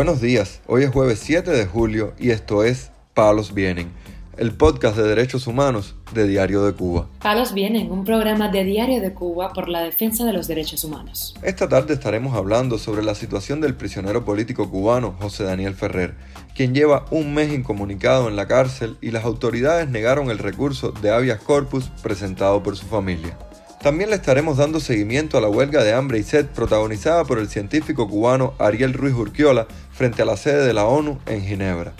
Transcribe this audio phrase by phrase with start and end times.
[0.00, 3.92] Buenos días, hoy es jueves 7 de julio y esto es Palos Vienen,
[4.38, 7.06] el podcast de derechos humanos de Diario de Cuba.
[7.20, 11.34] Palos Vienen, un programa de Diario de Cuba por la defensa de los derechos humanos.
[11.42, 16.14] Esta tarde estaremos hablando sobre la situación del prisionero político cubano José Daniel Ferrer,
[16.56, 21.10] quien lleva un mes incomunicado en la cárcel y las autoridades negaron el recurso de
[21.10, 23.36] habeas corpus presentado por su familia.
[23.82, 27.48] También le estaremos dando seguimiento a la huelga de hambre y sed protagonizada por el
[27.48, 31.94] científico cubano Ariel Ruiz Urquiola frente a la sede de la ONU en Ginebra.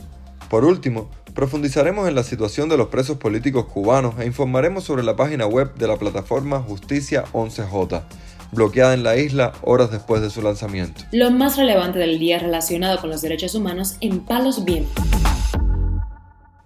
[0.51, 5.16] Por último, profundizaremos en la situación de los presos políticos cubanos e informaremos sobre la
[5.16, 8.02] página web de la plataforma Justicia 11J,
[8.52, 11.05] bloqueada en la isla horas después de su lanzamiento.
[11.12, 15.02] Lo más relevante del día relacionado con los derechos humanos en Palos Vientos.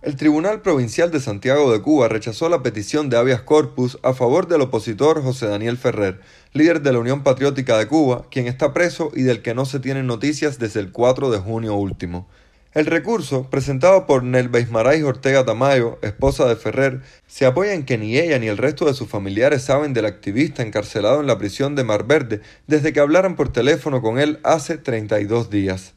[0.04, 4.46] El Tribunal Provincial de Santiago de Cuba rechazó la petición de habeas corpus a favor
[4.48, 6.20] del opositor José Daniel Ferrer,
[6.52, 9.80] líder de la Unión Patriótica de Cuba, quien está preso y del que no se
[9.80, 12.28] tienen noticias desde el 4 de junio último.
[12.74, 17.96] El recurso, presentado por Nelva Ismaray Ortega Tamayo, esposa de Ferrer, se apoya en que
[17.96, 21.76] ni ella ni el resto de sus familiares saben del activista encarcelado en la prisión
[21.76, 25.94] de Mar Verde desde que hablaran por teléfono con él hace 32 días.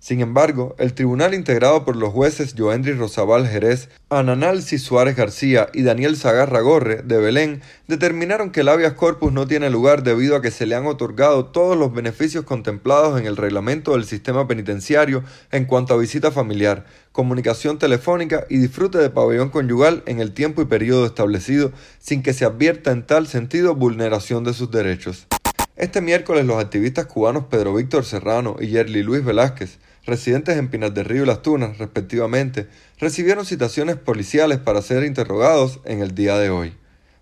[0.00, 5.82] Sin embargo, el tribunal integrado por los jueces Joendry Rosabal Jerez, Ananalsi Suárez García y
[5.82, 10.40] Daniel Zagarra Gorre de Belén determinaron que el habeas corpus no tiene lugar debido a
[10.40, 15.24] que se le han otorgado todos los beneficios contemplados en el reglamento del sistema penitenciario
[15.50, 20.62] en cuanto a visita familiar, comunicación telefónica y disfrute de pabellón conyugal en el tiempo
[20.62, 25.26] y periodo establecido sin que se advierta en tal sentido vulneración de sus derechos.
[25.74, 30.94] Este miércoles los activistas cubanos Pedro Víctor Serrano y Yerli Luis Velázquez residentes en Pinas
[30.94, 32.68] del Río y Las Tunas, respectivamente,
[32.98, 36.74] recibieron citaciones policiales para ser interrogados en el día de hoy.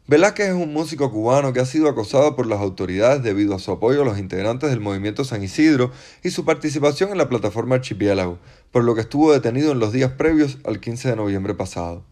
[0.09, 3.73] Velázquez es un músico cubano que ha sido acosado por las autoridades debido a su
[3.73, 5.91] apoyo a los integrantes del movimiento San Isidro
[6.23, 8.39] y su participación en la plataforma Archipiélago,
[8.71, 12.05] por lo que estuvo detenido en los días previos al 15 de noviembre pasado.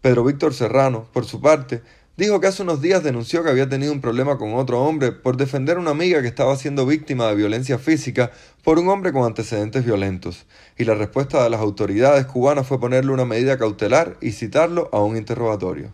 [0.00, 1.82] Pedro Víctor Serrano, por su parte,
[2.16, 5.36] Dijo que hace unos días denunció que había tenido un problema con otro hombre por
[5.36, 8.30] defender a una amiga que estaba siendo víctima de violencia física
[8.62, 10.46] por un hombre con antecedentes violentos,
[10.78, 15.02] y la respuesta de las autoridades cubanas fue ponerle una medida cautelar y citarlo a
[15.02, 15.90] un interrogatorio.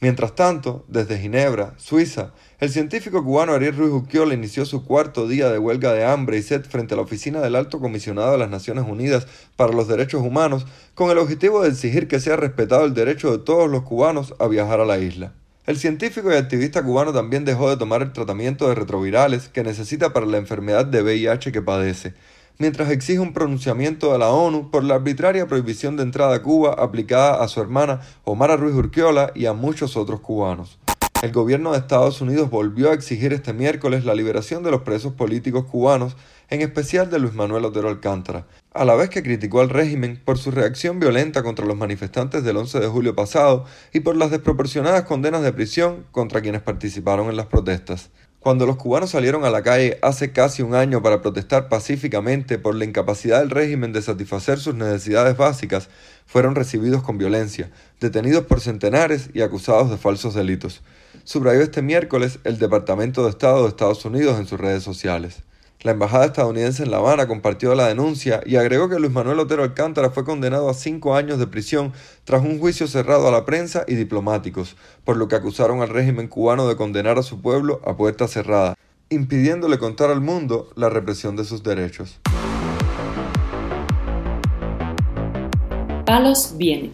[0.00, 5.50] Mientras tanto, desde Ginebra, Suiza, el científico cubano Ariel Ruiz Uquiola inició su cuarto día
[5.50, 8.50] de huelga de hambre y sed frente a la oficina del Alto Comisionado de las
[8.50, 12.94] Naciones Unidas para los Derechos Humanos con el objetivo de exigir que sea respetado el
[12.94, 15.32] derecho de todos los cubanos a viajar a la isla.
[15.70, 20.12] El científico y activista cubano también dejó de tomar el tratamiento de retrovirales que necesita
[20.12, 22.14] para la enfermedad de VIH que padece,
[22.58, 26.74] mientras exige un pronunciamiento de la ONU por la arbitraria prohibición de entrada a Cuba
[26.76, 30.80] aplicada a su hermana Omar Ruiz Urquiola y a muchos otros cubanos.
[31.22, 35.12] El gobierno de Estados Unidos volvió a exigir este miércoles la liberación de los presos
[35.12, 36.16] políticos cubanos,
[36.48, 40.38] en especial de Luis Manuel Otero Alcántara, a la vez que criticó al régimen por
[40.38, 45.02] su reacción violenta contra los manifestantes del 11 de julio pasado y por las desproporcionadas
[45.02, 48.08] condenas de prisión contra quienes participaron en las protestas.
[48.38, 52.74] Cuando los cubanos salieron a la calle hace casi un año para protestar pacíficamente por
[52.74, 55.90] la incapacidad del régimen de satisfacer sus necesidades básicas,
[56.24, 57.70] fueron recibidos con violencia,
[58.00, 60.80] detenidos por centenares y acusados de falsos delitos.
[61.30, 65.44] Subrayó este miércoles el Departamento de Estado de Estados Unidos en sus redes sociales.
[65.80, 69.62] La embajada estadounidense en La Habana compartió la denuncia y agregó que Luis Manuel Otero
[69.62, 71.92] Alcántara fue condenado a cinco años de prisión
[72.24, 74.74] tras un juicio cerrado a la prensa y diplomáticos,
[75.04, 78.74] por lo que acusaron al régimen cubano de condenar a su pueblo a puerta cerrada,
[79.08, 82.18] impidiéndole contar al mundo la represión de sus derechos.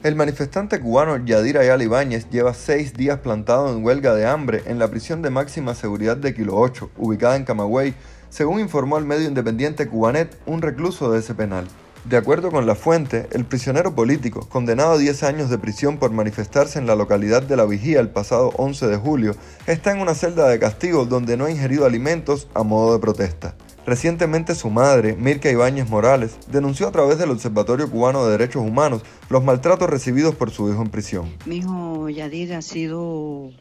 [0.02, 4.78] El manifestante cubano Yadir Ayala Ibáñez lleva seis días plantado en huelga de hambre en
[4.78, 7.94] la prisión de máxima seguridad de Kilo 8, ubicada en Camagüey,
[8.28, 11.66] según informó al medio independiente Cubanet, un recluso de ese penal.
[12.04, 16.12] De acuerdo con la fuente, el prisionero político, condenado a 10 años de prisión por
[16.12, 19.34] manifestarse en la localidad de La Vigía el pasado 11 de julio,
[19.66, 23.54] está en una celda de castigo donde no ha ingerido alimentos a modo de protesta.
[23.86, 29.02] Recientemente su madre, Mirka Ibáñez Morales, denunció a través del Observatorio Cubano de Derechos Humanos
[29.30, 31.32] los maltratos recibidos por su hijo en prisión.
[31.46, 33.52] Mi hijo Yadir ha sido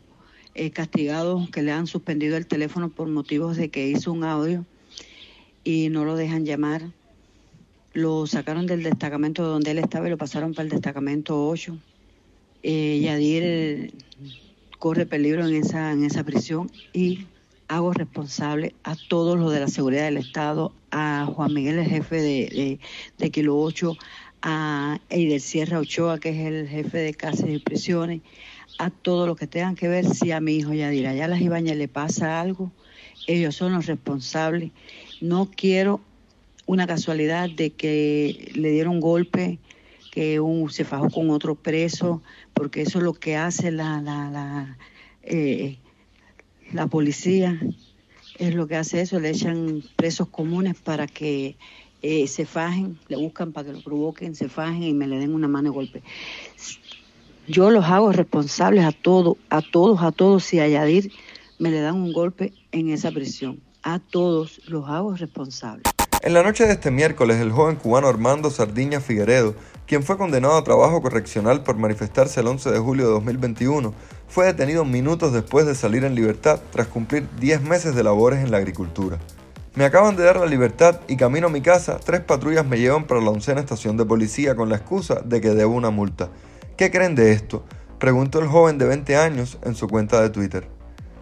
[0.56, 4.66] eh, castigado, que le han suspendido el teléfono por motivos de que hizo un audio
[5.63, 6.81] y no lo dejan llamar.
[7.94, 11.77] Lo sacaron del destacamento donde él estaba y lo pasaron para el destacamento 8.
[12.63, 13.94] Eh, Yadir
[14.80, 17.27] corre peligro en esa, en esa prisión y
[17.67, 22.21] hago responsable a todos los de la seguridad del Estado, a Juan Miguel, el jefe
[22.21, 22.79] de,
[23.17, 23.97] de, Kilo 8,
[24.41, 28.21] a Eider Sierra Ochoa, que es el jefe de cárceles y prisiones,
[28.77, 31.77] a todo lo que tengan que ver si a mi hijo Yadira ya las Ibañas
[31.77, 32.71] le pasa algo,
[33.27, 34.71] ellos son los responsables.
[35.21, 36.01] No quiero
[36.65, 39.59] una casualidad de que le dieron golpe,
[40.12, 42.21] que un, se fajó con otro preso,
[42.53, 44.77] porque eso es lo que hace la, la, la,
[45.23, 45.77] eh,
[46.73, 47.59] la policía,
[48.38, 51.56] es lo que hace eso, le echan presos comunes para que
[52.01, 55.33] eh, se fajen, le buscan para que lo provoquen, se fajen y me le den
[55.33, 56.03] una mano de golpe.
[57.47, 60.67] Yo los hago responsables a todos, a todos, a todos, si a
[61.57, 63.59] me le dan un golpe en esa prisión.
[63.83, 65.83] A todos los hago responsables.
[66.21, 69.56] En la noche de este miércoles, el joven cubano Armando Sardiña Figueredo,
[69.87, 73.93] quien fue condenado a trabajo correccional por manifestarse el 11 de julio de 2021,
[74.27, 78.51] fue detenido minutos después de salir en libertad tras cumplir 10 meses de labores en
[78.51, 79.19] la agricultura.
[79.75, 83.05] Me acaban de dar la libertad y camino a mi casa, tres patrullas me llevan
[83.05, 86.29] para la oncena estación de policía con la excusa de que debo una multa.
[86.77, 87.63] ¿Qué creen de esto?
[87.99, 90.67] Preguntó el joven de 20 años en su cuenta de Twitter.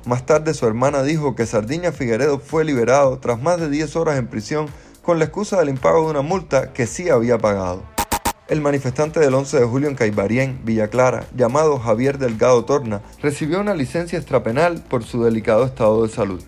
[0.06, 4.18] Más tarde su hermana dijo que Sardiña Figueredo fue liberado tras más de 10 horas
[4.18, 4.68] en prisión
[5.02, 7.93] con la excusa del impago de una multa que sí había pagado.
[8.54, 13.60] El manifestante del 11 de julio en Caibarien, Villa Clara, llamado Javier Delgado Torna, recibió
[13.60, 16.44] una licencia extrapenal por su delicado estado de salud.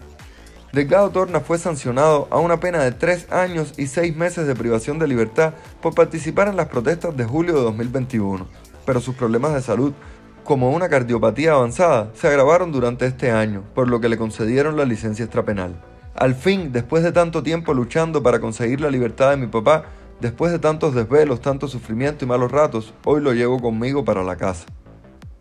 [0.71, 4.99] Delgado Torna fue sancionado a una pena de tres años y seis meses de privación
[4.99, 8.45] de libertad por participar en las protestas de julio de 2021,
[8.85, 9.91] pero sus problemas de salud,
[10.43, 14.85] como una cardiopatía avanzada, se agravaron durante este año, por lo que le concedieron la
[14.85, 15.81] licencia extrapenal.
[16.13, 19.85] Al fin, después de tanto tiempo luchando para conseguir la libertad de mi papá,
[20.19, 24.35] después de tantos desvelos, tanto sufrimiento y malos ratos, hoy lo llevo conmigo para la
[24.35, 24.65] casa.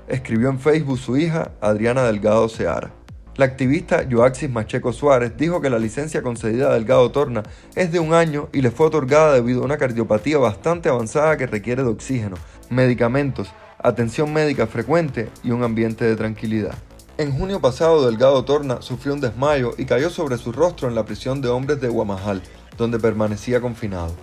[0.08, 2.92] Escribió en Facebook su hija, Adriana Delgado Seara.
[3.36, 7.42] La activista Joaxis Macheco Suárez dijo que la licencia concedida a Delgado Torna
[7.74, 11.48] es de un año y le fue otorgada debido a una cardiopatía bastante avanzada que
[11.48, 12.36] requiere de oxígeno,
[12.70, 16.74] medicamentos, atención médica frecuente y un ambiente de tranquilidad.
[17.18, 21.04] En junio pasado, Delgado Torna sufrió un desmayo y cayó sobre su rostro en la
[21.04, 22.40] prisión de hombres de Guamajal,
[22.76, 24.14] donde permanecía confinado.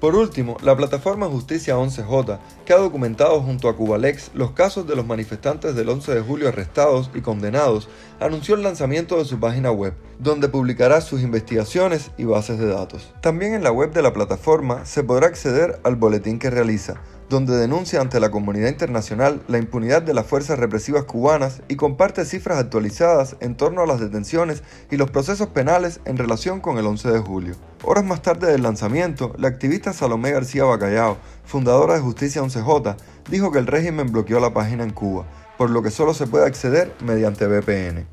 [0.00, 4.94] Por último, la plataforma Justicia 11J, que ha documentado junto a Cubalex los casos de
[4.94, 7.88] los manifestantes del 11 de julio arrestados y condenados,
[8.20, 13.12] anunció el lanzamiento de su página web, donde publicará sus investigaciones y bases de datos.
[13.20, 17.56] También en la web de la plataforma se podrá acceder al boletín que realiza, donde
[17.56, 22.58] denuncia ante la comunidad internacional la impunidad de las fuerzas represivas cubanas y comparte cifras
[22.58, 27.10] actualizadas en torno a las detenciones y los procesos penales en relación con el 11
[27.10, 27.54] de julio.
[27.84, 32.96] Horas más tarde del lanzamiento, la activista Salomé García Bacallao, fundadora de Justicia 11J,
[33.30, 35.26] dijo que el régimen bloqueó la página en Cuba,
[35.58, 38.06] por lo que solo se puede acceder mediante VPN.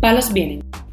[0.00, 0.69] Palos vienen